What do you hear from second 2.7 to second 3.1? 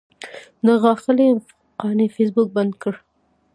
کړی.